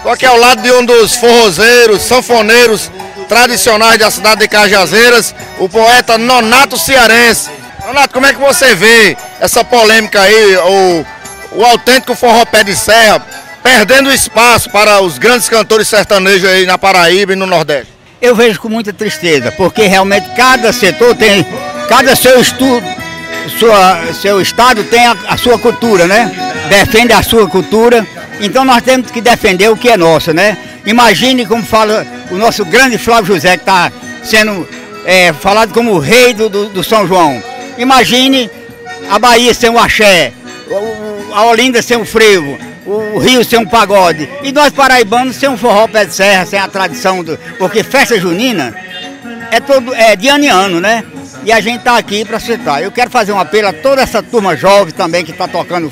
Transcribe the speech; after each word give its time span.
Estou 0.00 0.12
aqui 0.12 0.24
ao 0.24 0.38
lado 0.38 0.62
de 0.62 0.72
um 0.72 0.82
dos 0.82 1.14
forrozeiros, 1.14 2.00
sanfoneiros 2.00 2.90
tradicionais 3.28 3.98
da 3.98 4.10
cidade 4.10 4.40
de 4.40 4.48
Cajazeiras, 4.48 5.34
o 5.58 5.68
poeta 5.68 6.16
Nonato 6.16 6.78
Cearense. 6.78 7.50
Nonato, 7.86 8.14
como 8.14 8.24
é 8.24 8.32
que 8.32 8.40
você 8.40 8.74
vê 8.74 9.14
essa 9.38 9.62
polêmica 9.62 10.22
aí, 10.22 10.56
o, 10.56 11.06
o 11.52 11.64
autêntico 11.66 12.14
forró 12.14 12.46
pé 12.46 12.64
de 12.64 12.74
serra, 12.74 13.22
perdendo 13.62 14.10
espaço 14.10 14.70
para 14.70 15.02
os 15.02 15.18
grandes 15.18 15.50
cantores 15.50 15.86
sertanejos 15.86 16.48
aí 16.48 16.64
na 16.64 16.78
Paraíba 16.78 17.34
e 17.34 17.36
no 17.36 17.44
Nordeste? 17.44 17.92
Eu 18.22 18.34
vejo 18.34 18.58
com 18.58 18.70
muita 18.70 18.94
tristeza, 18.94 19.52
porque 19.52 19.82
realmente 19.82 20.30
cada 20.34 20.72
setor 20.72 21.14
tem, 21.14 21.46
cada 21.90 22.16
seu 22.16 22.40
estudo, 22.40 22.82
sua, 23.58 24.14
seu 24.14 24.40
estado 24.40 24.82
tem 24.84 25.06
a, 25.06 25.14
a 25.28 25.36
sua 25.36 25.58
cultura, 25.58 26.06
né? 26.06 26.32
Defende 26.70 27.12
a 27.12 27.22
sua 27.22 27.46
cultura, 27.46 28.06
então 28.40 28.64
nós 28.64 28.82
temos 28.82 29.10
que 29.10 29.20
defender 29.20 29.68
o 29.68 29.76
que 29.76 29.88
é 29.88 29.96
nosso, 29.96 30.32
né? 30.32 30.56
Imagine 30.86 31.44
como 31.44 31.62
fala 31.62 32.06
o 32.30 32.36
nosso 32.36 32.64
grande 32.64 32.96
Flávio 32.96 33.34
José, 33.34 33.56
que 33.56 33.62
está 33.62 33.92
sendo 34.22 34.66
é, 35.04 35.32
falado 35.32 35.72
como 35.72 35.92
o 35.92 35.98
rei 35.98 36.32
do, 36.32 36.48
do, 36.48 36.68
do, 36.68 36.84
São 36.84 37.06
João. 37.06 37.42
Imagine 37.76 38.50
a 39.10 39.18
Bahia 39.18 39.52
sem 39.52 39.68
o 39.68 39.78
axé, 39.78 40.32
a 41.32 41.44
Olinda 41.44 41.82
sem 41.82 41.96
o 41.96 42.04
frevo, 42.04 42.58
o 42.86 43.18
Rio 43.18 43.44
sem 43.44 43.58
um 43.58 43.66
pagode. 43.66 44.28
E 44.42 44.52
nós 44.52 44.72
paraibanos 44.72 45.36
sem 45.36 45.48
um 45.48 45.58
forró 45.58 45.86
pé 45.86 46.04
de 46.04 46.14
serra, 46.14 46.46
sem 46.46 46.58
a 46.58 46.68
tradição, 46.68 47.22
do, 47.22 47.38
porque 47.58 47.82
festa 47.82 48.18
junina 48.18 48.74
é, 49.50 49.60
todo, 49.60 49.94
é 49.94 50.16
de 50.16 50.28
ano 50.28 50.44
em 50.44 50.48
ano, 50.48 50.80
né? 50.80 51.04
E 51.44 51.52
a 51.52 51.60
gente 51.60 51.78
está 51.78 51.96
aqui 51.96 52.24
para 52.24 52.38
citar. 52.38 52.82
Eu 52.82 52.90
quero 52.90 53.10
fazer 53.10 53.32
um 53.32 53.40
apelo 53.40 53.68
a 53.68 53.72
toda 53.72 54.02
essa 54.02 54.22
turma 54.22 54.56
jovem 54.56 54.92
também 54.92 55.24
que 55.24 55.30
está 55.30 55.48
tocando 55.48 55.90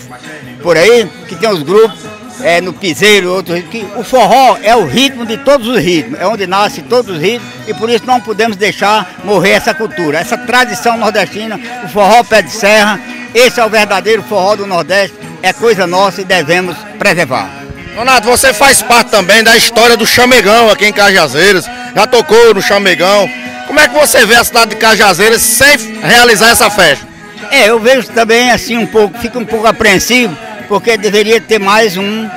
por 0.62 0.76
aí, 0.76 1.08
que 1.26 1.36
tem 1.36 1.48
os 1.48 1.62
grupos, 1.62 2.00
é, 2.42 2.60
no 2.60 2.72
piseiro, 2.72 3.32
outro 3.32 3.60
que 3.62 3.86
o 3.96 4.02
forró 4.02 4.56
é 4.62 4.74
o 4.74 4.86
ritmo 4.86 5.26
de 5.26 5.36
todos 5.38 5.66
os 5.66 5.78
ritmos, 5.78 6.20
é 6.20 6.26
onde 6.26 6.46
nasce 6.46 6.82
todos 6.82 7.14
os 7.16 7.20
ritmos 7.20 7.48
e 7.66 7.74
por 7.74 7.90
isso 7.90 8.04
não 8.06 8.20
podemos 8.20 8.56
deixar 8.56 9.14
morrer 9.24 9.50
essa 9.50 9.74
cultura, 9.74 10.18
essa 10.18 10.36
tradição 10.36 10.96
nordestina, 10.96 11.58
o 11.84 11.88
forró 11.88 12.22
pé 12.22 12.42
de 12.42 12.50
serra, 12.50 13.00
esse 13.34 13.60
é 13.60 13.64
o 13.64 13.68
verdadeiro 13.68 14.22
forró 14.22 14.56
do 14.56 14.66
Nordeste, 14.66 15.16
é 15.42 15.52
coisa 15.52 15.86
nossa 15.86 16.20
e 16.20 16.24
devemos 16.24 16.76
preservar. 16.98 17.48
Donato, 17.94 18.28
você 18.28 18.54
faz 18.54 18.80
parte 18.80 19.10
também 19.10 19.42
da 19.42 19.56
história 19.56 19.96
do 19.96 20.06
Chamegão 20.06 20.70
aqui 20.70 20.86
em 20.86 20.92
Cajazeiras, 20.92 21.66
já 21.94 22.06
tocou 22.06 22.54
no 22.54 22.62
Chamegão. 22.62 23.28
Como 23.66 23.80
é 23.80 23.88
que 23.88 23.94
você 23.94 24.24
vê 24.24 24.36
a 24.36 24.44
cidade 24.44 24.70
de 24.70 24.76
Cajazeiras 24.76 25.42
sem 25.42 25.76
realizar 26.00 26.50
essa 26.50 26.70
festa? 26.70 27.06
É, 27.50 27.68
eu 27.68 27.78
vejo 27.80 28.08
também 28.08 28.50
assim 28.50 28.78
um 28.78 28.86
pouco, 28.86 29.18
fico 29.18 29.38
um 29.38 29.44
pouco 29.44 29.66
apreensivo, 29.66 30.36
porque 30.68 30.96
deveria 30.96 31.40
ter 31.40 31.58
mais 31.58 31.96
um, 31.96 32.28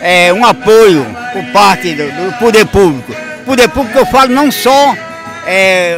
é, 0.00 0.32
um 0.32 0.44
apoio 0.44 1.06
por 1.32 1.44
parte 1.52 1.92
do, 1.92 2.04
do, 2.04 2.38
poder 2.38 2.66
público. 2.66 3.14
Poder 3.44 3.68
público 3.68 3.98
eu 3.98 4.06
falo 4.06 4.32
não 4.32 4.50
só 4.50 4.94
é, 5.46 5.96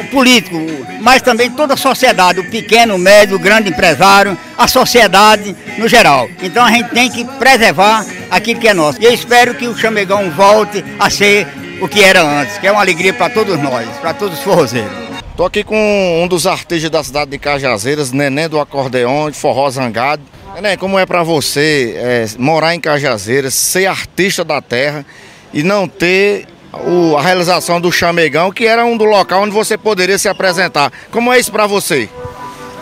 o 0.00 0.04
político, 0.10 0.56
mas 1.00 1.22
também 1.22 1.50
toda 1.50 1.74
a 1.74 1.76
sociedade, 1.76 2.40
o 2.40 2.50
pequeno, 2.50 2.96
o 2.96 2.98
médio, 2.98 3.36
o 3.36 3.38
grande 3.38 3.70
empresário, 3.70 4.36
a 4.58 4.66
sociedade 4.66 5.54
no 5.78 5.86
geral. 5.86 6.28
Então 6.42 6.64
a 6.64 6.70
gente 6.70 6.90
tem 6.90 7.08
que 7.08 7.24
preservar 7.24 8.04
aquilo 8.30 8.60
que 8.60 8.68
é 8.68 8.74
nosso. 8.74 9.00
E 9.00 9.04
eu 9.04 9.12
espero 9.12 9.54
que 9.54 9.68
o 9.68 9.76
Chamegão 9.76 10.30
volte 10.30 10.84
a 10.98 11.08
ser 11.08 11.46
o 11.80 11.88
que 11.88 12.02
era 12.02 12.22
antes, 12.22 12.58
que 12.58 12.66
é 12.66 12.72
uma 12.72 12.80
alegria 12.80 13.12
para 13.12 13.32
todos 13.32 13.58
nós, 13.60 13.88
para 14.00 14.12
todos 14.12 14.38
os 14.38 14.44
forrozeiros. 14.44 15.04
Estou 15.30 15.46
aqui 15.46 15.64
com 15.64 16.22
um 16.22 16.28
dos 16.28 16.46
artistas 16.46 16.88
da 16.90 17.02
cidade 17.02 17.32
de 17.32 17.38
Cajazeiras, 17.38 18.12
Neném 18.12 18.48
do 18.48 18.60
Acordeão, 18.60 19.28
de 19.30 19.36
Forró 19.36 19.68
Zangado. 19.68 20.22
Neném, 20.54 20.78
como 20.78 20.96
é 20.96 21.04
para 21.04 21.24
você 21.24 21.94
é, 21.96 22.26
morar 22.38 22.76
em 22.76 22.80
Cajazeiras, 22.80 23.54
ser 23.54 23.86
artista 23.86 24.44
da 24.44 24.62
terra 24.62 25.04
e 25.52 25.64
não 25.64 25.88
ter 25.88 26.46
o, 26.72 27.16
a 27.16 27.22
realização 27.22 27.80
do 27.80 27.90
Chamegão, 27.90 28.52
que 28.52 28.64
era 28.64 28.84
um 28.84 28.96
do 28.96 29.04
local 29.04 29.42
onde 29.42 29.50
você 29.50 29.76
poderia 29.76 30.16
se 30.16 30.28
apresentar. 30.28 30.92
Como 31.10 31.32
é 31.32 31.40
isso 31.40 31.50
para 31.50 31.66
você? 31.66 32.08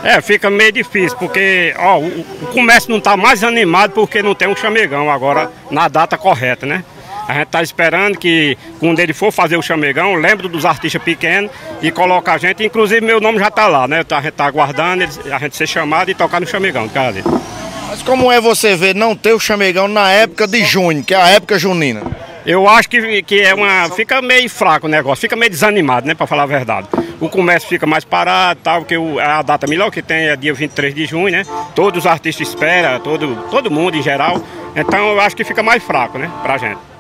É, 0.05 0.21
fica 0.21 0.51
meio 0.51 0.71
difícil, 0.71 1.17
porque 1.17 1.75
ó, 1.79 1.99
o, 1.99 2.21
o 2.43 2.47
comércio 2.53 2.91
não 2.91 2.99
está 2.99 3.17
mais 3.17 3.43
animado 3.43 3.93
porque 3.93 4.23
não 4.23 4.35
tem 4.35 4.49
um 4.49 4.57
chamegão 4.57 5.11
agora 5.11 5.51
na 5.71 5.89
data 5.89 6.19
correta, 6.19 6.67
né? 6.67 6.85
A 7.29 7.35
gente 7.35 7.45
está 7.45 7.63
esperando 7.63 8.19
que 8.19 8.57
quando 8.81 8.99
ele 9.01 9.13
for 9.13 9.31
fazer 9.31 9.57
o 9.57 9.63
chamegão, 9.63 10.15
lembre 10.15 10.49
dos 10.49 10.65
artistas 10.65 11.03
pequenos 11.03 11.51
e 11.81 11.91
coloca 11.91 12.33
a 12.33 12.39
gente. 12.39 12.65
Inclusive 12.65 13.01
meu 13.01 13.21
nome 13.21 13.39
já 13.39 13.49
está 13.49 13.69
lá, 13.69 13.87
né? 13.87 14.05
A 14.09 14.15
gente 14.17 14.29
está 14.29 14.47
aguardando 14.47 15.05
a 15.05 15.39
gente 15.39 15.57
ser 15.57 15.67
chamado 15.67 16.11
e 16.11 16.15
tocar 16.15 16.41
no 16.41 16.47
chamegão, 16.47 16.89
cara. 16.89 17.15
Mas 17.89 18.03
como 18.03 18.33
é 18.33 18.41
você 18.41 18.75
ver 18.75 18.95
não 18.95 19.15
ter 19.15 19.33
o 19.33 19.41
chamegão 19.41 19.87
na 19.87 20.11
época 20.11 20.47
de 20.47 20.65
junho, 20.65 21.05
que 21.05 21.15
é 21.15 21.17
a 21.17 21.29
época 21.29 21.59
junina? 21.59 22.03
Eu 22.45 22.69
acho 22.69 22.89
que, 22.89 23.23
que 23.23 23.41
é 23.41 23.55
uma. 23.55 23.89
Fica 23.91 24.21
meio 24.21 24.51
fraco 24.51 24.87
o 24.87 24.91
negócio, 24.91 25.21
fica 25.21 25.37
meio 25.37 25.51
desanimado, 25.51 26.07
né? 26.07 26.15
Para 26.15 26.27
falar 26.27 26.43
a 26.43 26.47
verdade. 26.47 26.89
O 27.21 27.29
comércio 27.29 27.69
fica 27.69 27.87
mais 27.87 28.05
parado, 28.05 28.59
tal, 28.65 28.81
porque 28.81 28.97
o, 28.97 29.21
a 29.21 29.43
data 29.43 29.67
melhor 29.69 29.91
que 29.93 30.03
tem 30.03 30.29
é 30.29 30.37
dia 30.37 30.53
23 30.53 30.93
de 30.93 31.07
junho, 31.07 31.31
né? 31.31 31.45
Todos 31.75 32.05
os 32.05 32.07
artistas 32.07 32.49
esperam, 32.49 32.99
todo, 32.99 33.37
todo 33.49 33.71
mundo 33.71 33.97
em 33.97 34.03
geral. 34.03 34.43
Então 34.75 35.13
eu 35.13 35.21
acho 35.21 35.37
que 35.37 35.45
fica 35.45 35.63
mais 35.63 35.83
fraco, 35.83 36.19
né? 36.19 36.29
Pra 36.43 36.59
gente. 36.59 36.92